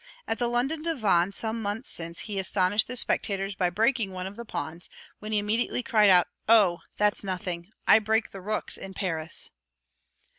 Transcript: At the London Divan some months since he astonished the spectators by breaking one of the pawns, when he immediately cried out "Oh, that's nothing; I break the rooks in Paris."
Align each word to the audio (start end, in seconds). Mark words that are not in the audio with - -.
At 0.27 0.39
the 0.39 0.47
London 0.47 0.81
Divan 0.81 1.31
some 1.31 1.61
months 1.61 1.91
since 1.91 2.21
he 2.21 2.39
astonished 2.39 2.87
the 2.87 2.95
spectators 2.95 3.53
by 3.53 3.69
breaking 3.69 4.11
one 4.13 4.25
of 4.25 4.35
the 4.35 4.45
pawns, 4.45 4.89
when 5.19 5.31
he 5.31 5.37
immediately 5.37 5.83
cried 5.83 6.09
out 6.09 6.25
"Oh, 6.49 6.79
that's 6.97 7.23
nothing; 7.23 7.69
I 7.87 7.99
break 7.99 8.31
the 8.31 8.41
rooks 8.41 8.77
in 8.77 8.95
Paris." 8.95 9.51